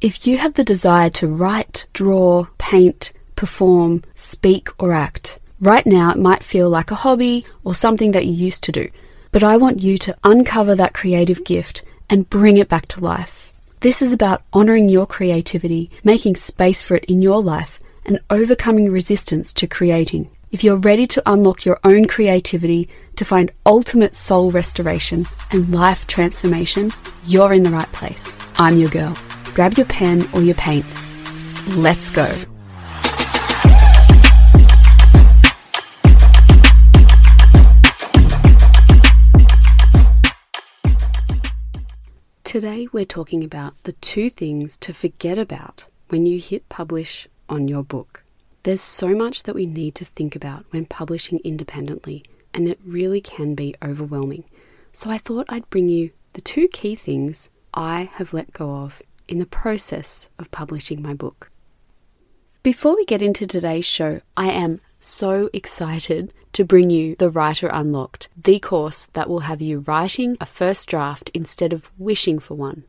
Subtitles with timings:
[0.00, 6.12] If you have the desire to write, draw, paint, perform, speak, or act, right now
[6.12, 8.90] it might feel like a hobby or something that you used to do.
[9.32, 13.52] But I want you to uncover that creative gift and bring it back to life.
[13.80, 18.92] This is about honoring your creativity, making space for it in your life, and overcoming
[18.92, 20.30] resistance to creating.
[20.52, 26.06] If you're ready to unlock your own creativity to find ultimate soul restoration and life
[26.06, 26.92] transformation,
[27.26, 28.38] you're in the right place.
[28.60, 29.16] I'm your girl.
[29.58, 31.12] Grab your pen or your paints.
[31.76, 32.32] Let's go.
[42.44, 47.66] Today, we're talking about the two things to forget about when you hit publish on
[47.66, 48.22] your book.
[48.62, 52.22] There's so much that we need to think about when publishing independently,
[52.54, 54.44] and it really can be overwhelming.
[54.92, 59.02] So, I thought I'd bring you the two key things I have let go of
[59.28, 61.50] in the process of publishing my book.
[62.62, 67.68] Before we get into today's show, I am so excited to bring you The Writer
[67.72, 72.54] Unlocked, the course that will have you writing a first draft instead of wishing for
[72.54, 72.84] one.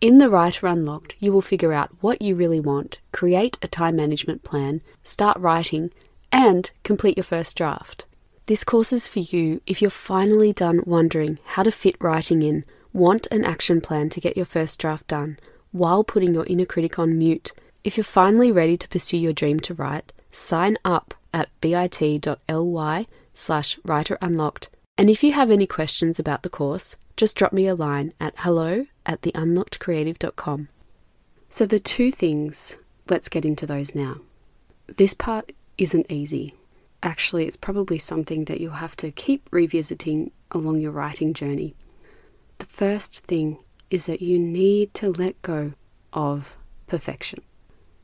[0.00, 3.96] In The Writer Unlocked, you will figure out what you really want, create a time
[3.96, 5.90] management plan, start writing,
[6.30, 8.06] and complete your first draft.
[8.46, 12.66] This course is for you if you're finally done wondering how to fit writing in,
[12.92, 15.38] want an action plan to get your first draft done,
[15.74, 17.52] while putting your inner critic on mute.
[17.82, 23.78] If you're finally ready to pursue your dream to write, sign up at bit.ly slash
[23.80, 24.68] writerunlocked.
[24.96, 28.34] And if you have any questions about the course, just drop me a line at
[28.36, 30.68] hello at theunlockedcreative.com.
[31.50, 32.76] So, the two things,
[33.08, 34.20] let's get into those now.
[34.86, 36.54] This part isn't easy.
[37.02, 41.74] Actually, it's probably something that you'll have to keep revisiting along your writing journey.
[42.58, 43.58] The first thing
[43.90, 45.72] is that you need to let go
[46.12, 47.40] of perfection.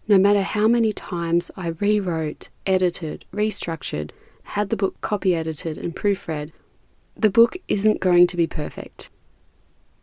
[0.09, 4.11] No matter how many times I rewrote, edited, restructured,
[4.43, 6.51] had the book copy edited and proofread,
[7.17, 9.11] the book isn't going to be perfect.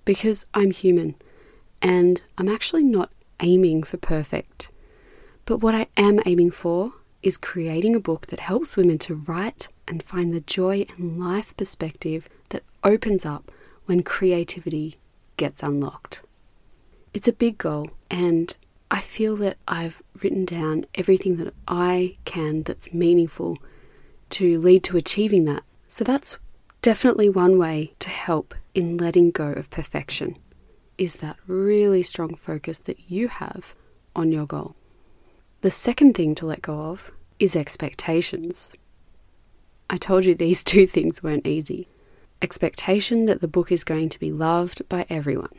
[0.05, 1.15] Because I'm human
[1.81, 3.11] and I'm actually not
[3.41, 4.71] aiming for perfect.
[5.45, 9.67] But what I am aiming for is creating a book that helps women to write
[9.87, 13.51] and find the joy and life perspective that opens up
[13.85, 14.95] when creativity
[15.37, 16.21] gets unlocked.
[17.13, 18.55] It's a big goal, and
[18.91, 23.57] I feel that I've written down everything that I can that's meaningful
[24.31, 25.63] to lead to achieving that.
[25.87, 26.37] So that's
[26.81, 30.37] definitely one way to help in letting go of perfection
[30.97, 33.75] is that really strong focus that you have
[34.15, 34.75] on your goal.
[35.61, 38.73] The second thing to let go of is expectations.
[39.89, 41.87] I told you these two things weren't easy.
[42.41, 45.49] Expectation that the book is going to be loved by everyone.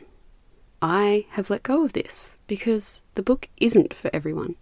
[0.81, 4.55] I have let go of this because the book isn't for everyone.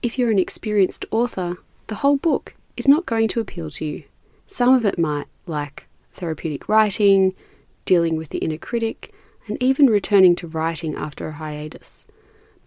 [0.00, 1.56] If you're an experienced author,
[1.88, 4.04] the whole book is not going to appeal to you.
[4.46, 7.34] Some of it might, like therapeutic writing,
[7.84, 9.10] dealing with the inner critic,
[9.48, 12.06] and even returning to writing after a hiatus.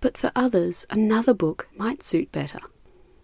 [0.02, 2.60] But for others, another book might suit better.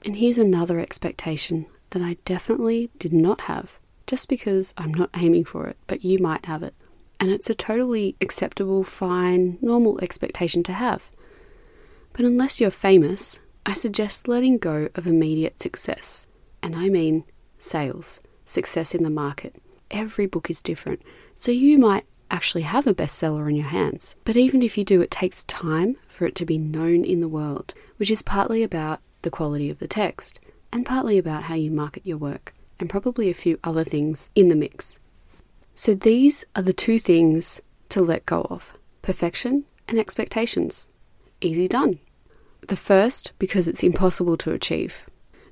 [0.06, 5.46] And here's another expectation that I definitely did not have, just because I'm not aiming
[5.46, 6.74] for it, but you might have it
[7.20, 11.12] and it's a totally acceptable, fine, normal expectation to have.
[12.14, 16.28] But unless you're famous, I suggest letting go of immediate success.
[16.64, 17.26] And I mean
[17.58, 19.56] sales, success in the market.
[19.92, 21.02] Every book is different,
[21.36, 24.16] so you might actually have a bestseller in your hands.
[24.24, 27.28] But even if you do, it takes time for it to be known in the
[27.28, 30.40] world, which is partly about the quality of the text
[30.72, 34.48] and partly about how you market your work, and probably a few other things in
[34.48, 35.00] the mix.
[35.74, 40.88] So these are the two things to let go of perfection and expectations.
[41.42, 42.00] Easy done.
[42.68, 45.06] The first, because it's impossible to achieve.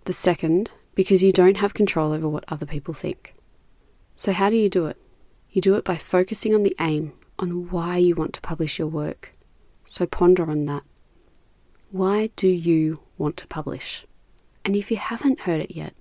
[0.06, 3.34] The second, because you don't have control over what other people think.
[4.16, 4.98] So, how do you do it?
[5.50, 8.88] You do it by focusing on the aim, on why you want to publish your
[8.88, 9.32] work.
[9.86, 10.84] So, ponder on that.
[11.92, 14.06] Why do you want to publish?
[14.66, 15.94] And if you haven't heard it yet,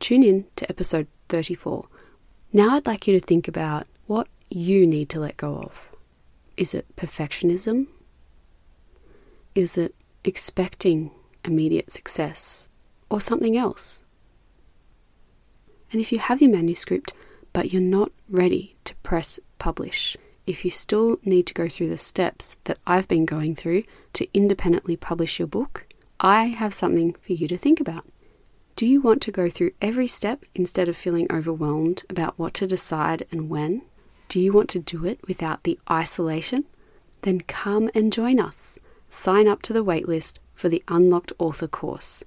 [0.00, 1.88] tune in to episode 34
[2.52, 5.90] now I'd like you to think about what you need to let go of.
[6.56, 7.88] Is it perfectionism?
[9.54, 11.10] Is it expecting
[11.44, 12.70] immediate success
[13.10, 14.02] or something else?
[15.92, 17.12] And if you have your manuscript
[17.52, 20.16] but you're not ready to press publish,
[20.46, 23.84] if you still need to go through the steps that I've been going through
[24.14, 25.86] to independently publish your book,
[26.18, 28.06] I have something for you to think about.
[28.78, 32.66] Do you want to go through every step instead of feeling overwhelmed about what to
[32.68, 33.82] decide and when?
[34.28, 36.64] Do you want to do it without the isolation?
[37.22, 38.78] Then come and join us.
[39.10, 42.22] sign up to the waitlist for the Unlocked Author course.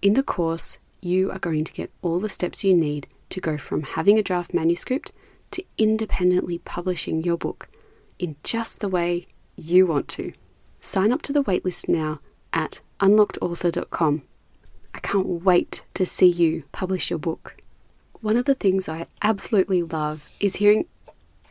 [0.00, 3.58] In the course, you are going to get all the steps you need to go
[3.58, 5.10] from having a draft manuscript
[5.50, 7.68] to independently publishing your book
[8.20, 9.26] in just the way
[9.56, 10.32] you want to.
[10.80, 12.20] Sign up to the waitlist now
[12.52, 14.22] at unlockedauthor.com.
[14.96, 17.54] I can't wait to see you publish your book.
[18.22, 20.86] One of the things I absolutely love is hearing.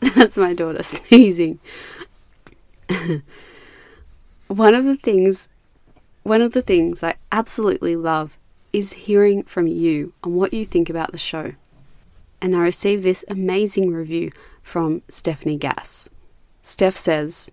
[0.00, 1.58] That's my daughter sneezing.
[4.46, 5.50] one of the things
[6.22, 8.38] one of the things I absolutely love
[8.72, 11.52] is hearing from you on what you think about the show.
[12.40, 14.30] And I received this amazing review
[14.62, 16.08] from Stephanie Gass.
[16.62, 17.50] Steph says,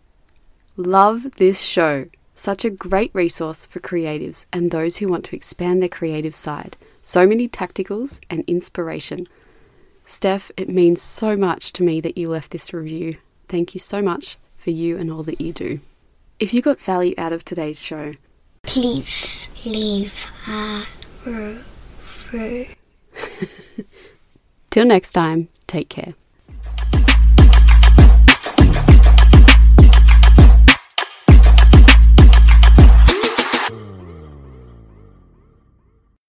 [0.77, 2.07] Love this show.
[2.35, 6.75] Such a great resource for creatives and those who want to expand their creative side.
[7.01, 9.27] So many tacticals and inspiration.
[10.05, 13.17] Steph, it means so much to me that you left this review.
[13.47, 15.79] Thank you so much for you and all that you do.
[16.39, 18.13] If you got value out of today's show,
[18.63, 20.83] please leave a
[21.25, 22.67] review.
[24.75, 26.12] Till next time, take care.